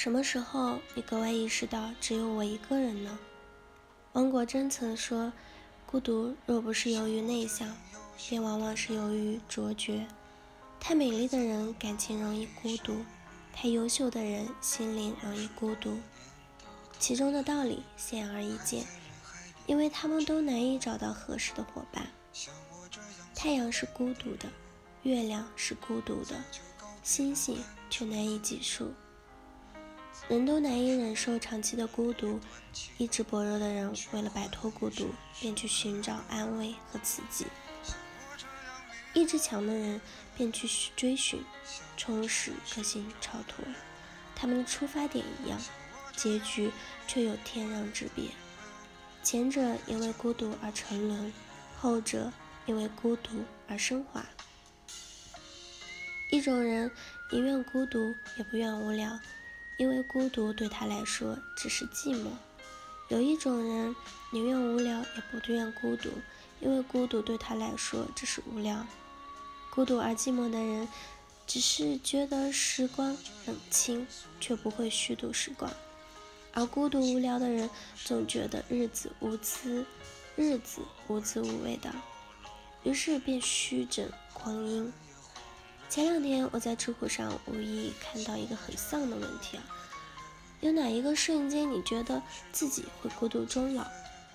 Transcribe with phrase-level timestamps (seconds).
[0.00, 3.18] 什么时候你格外意识到只有我一个人呢？
[4.12, 5.32] 王国珍曾说
[5.90, 7.76] ：“孤独若不是由于内向，
[8.16, 10.06] 便往往是由于卓绝。
[10.78, 13.04] 太美丽的人感情容易孤独，
[13.52, 15.98] 太优秀的人心灵容易孤独。
[17.00, 18.86] 其中的道理显而易见，
[19.66, 22.06] 因为他们都难以找到合适的伙伴。
[23.34, 24.48] 太阳是孤独的，
[25.02, 26.36] 月亮是孤独的，
[27.02, 27.60] 星星
[27.90, 28.94] 却难以计数。”
[30.26, 32.40] 人都难以忍受长期的孤独，
[32.98, 35.10] 意志薄弱的人为了摆脱孤独，
[35.40, 37.46] 便去寻找安慰和刺激；
[39.14, 40.00] 意志强的人
[40.36, 41.42] 便去追寻
[41.96, 43.64] 充实、个性超脱。
[44.34, 45.58] 他们的出发点一样，
[46.14, 46.70] 结局
[47.06, 48.26] 却有天壤之别。
[49.22, 51.32] 前者因为孤独而沉沦，
[51.80, 52.30] 后者
[52.66, 54.24] 因为孤独而升华。
[56.30, 56.90] 一种人
[57.32, 59.18] 宁愿孤独，也不愿无聊。
[59.78, 62.26] 因为孤独对他来说只是寂寞，
[63.08, 63.94] 有一种人
[64.32, 66.10] 宁愿无聊也不愿孤独，
[66.60, 68.84] 因为孤独对他来说只是无聊。
[69.70, 70.88] 孤独而寂寞的人，
[71.46, 74.04] 只是觉得时光冷清，
[74.40, 75.70] 却不会虚度时光；
[76.52, 77.70] 而孤独无聊的人，
[78.04, 79.86] 总觉得日子无滋，
[80.34, 81.94] 日子无滋无味的，
[82.82, 84.92] 于是便虚枕光阴。
[85.88, 89.64] 前两天我在知乎上无意看到一个很丧的问题啊，
[90.60, 92.22] 有哪一个瞬间你觉得
[92.52, 93.86] 自己会孤独终老？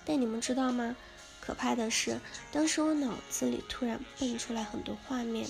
[0.04, 0.96] 但你们知道吗？
[1.40, 2.18] 可怕的是，
[2.50, 5.48] 当时我脑子里突然蹦出来很多画面，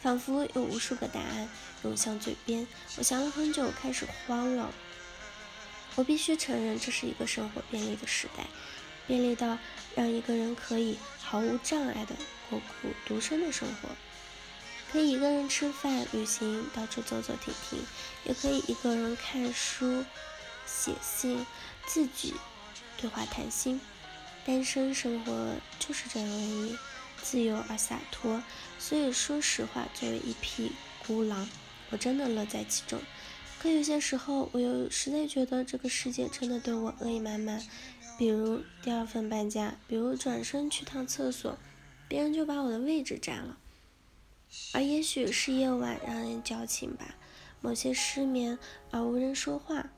[0.00, 1.46] 仿佛有无数个答案
[1.82, 2.66] 涌向嘴边。
[2.96, 4.72] 我想了很久，开始慌了。
[5.94, 8.46] 我必须承认，这是一个生活便利的时代，
[9.06, 9.58] 便利到
[9.94, 12.16] 让一个人可以毫无障碍的
[12.48, 13.90] 过苦独身的生活。
[14.92, 17.80] 可以一个人吃饭、旅行，到处走走停停；
[18.24, 20.04] 也可以一个人看书、
[20.66, 21.46] 写信、
[21.86, 22.34] 自己
[22.98, 23.80] 对话谈心。
[24.44, 26.76] 单身生活就是这样而已，
[27.22, 28.42] 自由而洒脱。
[28.78, 30.72] 所以说实话，作为一匹
[31.06, 31.48] 孤狼，
[31.88, 33.00] 我真的乐在其中。
[33.58, 37.66] 可有些时候，我又实在觉得这个世界真的对我恶意满满。
[38.18, 41.56] 比如第二份搬家，比如转身去趟厕所，
[42.08, 43.56] 别人就把我的位置占了。
[44.74, 47.14] 而也许是夜晚让人矫情吧，
[47.60, 48.58] 某些失眠
[48.90, 49.90] 而无人说话，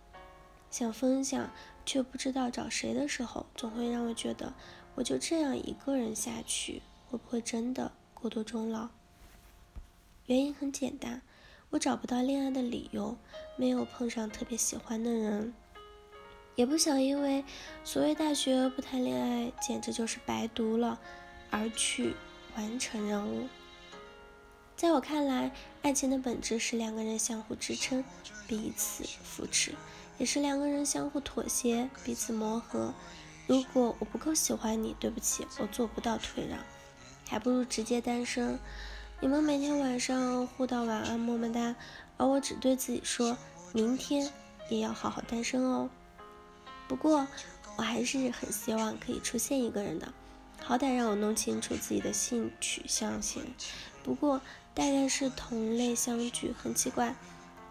[0.71, 1.51] 想分享
[1.85, 4.55] 却不知道找谁的时候，总会让我觉得，
[4.95, 8.89] 我就这样一个人下去，会不会真的孤独终老？
[10.27, 11.23] 原因很简单，
[11.71, 13.17] 我找不到恋爱的理由，
[13.57, 15.53] 没有碰上特别喜欢的人，
[16.55, 17.45] 也不想因为
[17.83, 21.01] 所谓大学不谈恋爱简直就是白读了，
[21.51, 22.15] 而去
[22.57, 23.49] 完成任务。
[24.77, 25.53] 在我看来，
[25.83, 28.05] 爱情的本质是两个人相互支撑、
[28.49, 29.73] 彼此扶持，
[30.19, 32.93] 也是两个人相互妥协、彼此磨合。
[33.47, 36.59] 如果我不够喜欢你，对不起，我做不到退让，
[37.29, 38.59] 还不如直接单身。
[39.21, 41.77] 你们每天晚上互道晚安、么么哒，
[42.17, 43.39] 而我只对自己说，
[43.73, 44.29] 明天
[44.69, 45.89] 也要好好单身哦。
[46.89, 47.27] 不过，
[47.77, 50.12] 我还是很希望可以出现一个人的，
[50.65, 53.43] 好歹让我弄清楚自己的性取向先。
[54.03, 54.41] 不过。
[54.77, 57.15] 大概是同类相聚，很奇怪，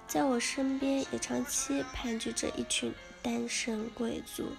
[0.08, 4.54] 在我身边也长期盘踞着一群单身贵族。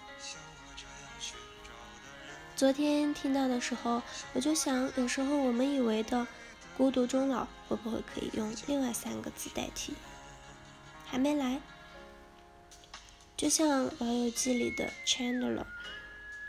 [2.55, 4.03] 昨天听到的时候，
[4.34, 6.27] 我就想，有时候我们以为的
[6.77, 9.94] 孤独终老，会不会可以用另外三个字代替？
[11.06, 11.62] 还没来。
[13.39, 15.65] 就像《老友记》里的 Chandler，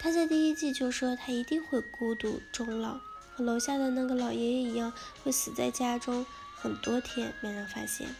[0.05, 2.99] 他在第一季就说他一定会孤独终老。
[3.33, 4.93] 和楼下的那个老爷爷一样，
[5.23, 6.23] 会死在家中
[6.53, 8.15] 很多天，没人发现。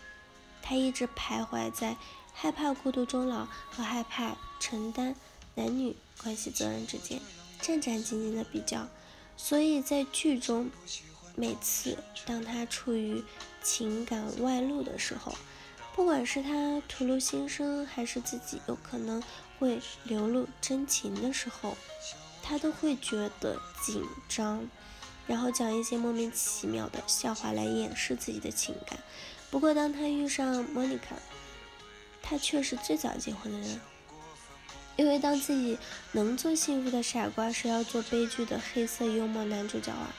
[0.64, 1.96] 他一直徘徊在
[2.34, 5.16] 害怕孤独终老和害怕承担
[5.54, 7.22] 男女关系责任之间，
[7.62, 8.88] 战战兢兢的比较。
[9.38, 10.72] 所以在剧中，
[11.36, 13.24] 每次当他处于
[13.62, 15.36] 情感外露的时候，
[15.96, 19.22] 不管是他吐露心声，还是自己有可能
[19.58, 21.78] 会流露真情的时候，
[22.42, 24.68] 他都会觉得紧张。
[25.28, 29.00] 然后讲一些莫名其妙的笑话来掩饰自己的情感。
[29.50, 31.16] 不过，当他遇上莫妮卡，
[32.22, 33.82] 他却是最早结婚的人。
[34.98, 35.78] 因为当自己
[36.12, 40.14] 能做幸福的傻瓜，是要做悲剧的黑色幽默男主角啊。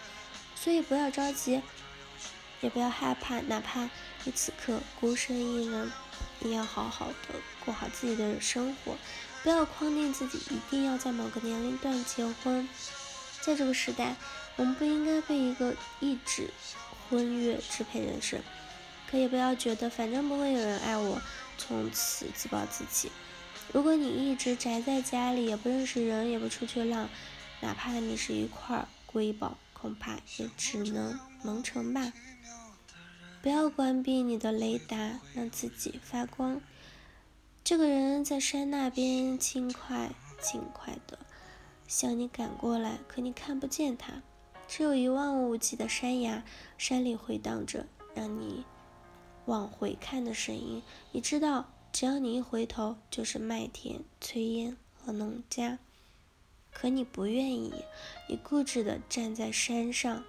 [0.56, 1.62] 所以不要着急，
[2.60, 3.88] 也不要害怕，哪怕
[4.24, 5.90] 你此刻孤身一人，
[6.40, 8.96] 也要好好的过好自己的生活。
[9.42, 12.68] 不要框定自己，一定要在某个年龄段结婚。
[13.40, 14.16] 在这个时代。
[14.58, 16.48] 我们不应该被一个一纸
[17.10, 18.40] 婚约支配人生，
[19.06, 21.20] 可也不要觉得反正不会有人爱我，
[21.58, 23.12] 从此自暴自弃。
[23.74, 27.10] 如果你一直宅在家里，也不认识人，也不出去浪，
[27.60, 32.12] 哪怕你是一块瑰宝，恐怕也只能蒙尘吧。
[33.42, 36.60] 不要关闭你的雷达，让自己发光。
[37.62, 40.10] 这个人在山那边，轻快
[40.42, 41.18] 轻快的
[41.86, 44.22] 向你赶过来，可你看不见他，
[44.66, 46.42] 只有一望无际的山崖，
[46.78, 48.64] 山里回荡着让你
[49.44, 50.82] 往回看的声音。
[51.12, 51.66] 你知道。
[51.92, 55.78] 只要你一回头，就是麦田、炊烟和农家。
[56.78, 57.72] 可你不愿意，
[58.28, 60.22] 你固执地站在山上。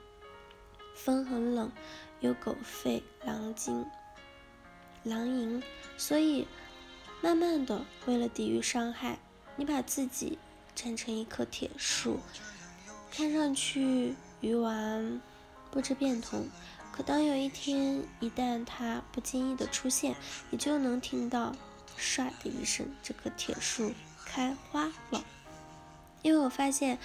[0.96, 1.70] 风很冷，
[2.22, 3.86] 有狗吠、狼惊、
[5.04, 5.62] 狼吟，
[5.98, 6.48] 所以
[7.22, 9.20] 慢慢的，为了抵御伤害，
[9.58, 10.40] 你把自己
[10.74, 12.18] 站成一棵铁树，
[13.12, 15.20] 看上去鱼丸
[15.70, 16.48] 不知变通。
[16.94, 20.16] 可当有一天，一旦它不经意的出现，
[20.50, 21.54] 你就能听到
[22.00, 23.92] “唰”的一声，这棵铁树
[24.26, 25.22] 开花了。
[26.22, 26.98] 因为我发现，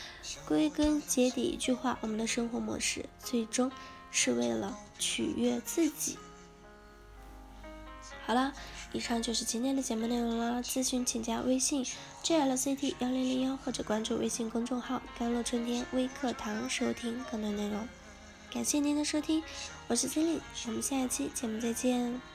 [0.47, 3.71] 归根结底一句话，我们的生活模式最终
[4.11, 6.19] 是为了取悦自己。
[8.25, 8.53] 好了，
[8.93, 10.63] 以上就是今天的节目内容了。
[10.63, 11.85] 咨询请加微信
[12.23, 17.87] jlct 幺零零幺，或者关注微信公众号“甘露春天微课堂”，收听更多内容。
[18.53, 19.43] 感谢您的收听，
[19.89, 22.32] 我是金丽，我们下一期节目再见。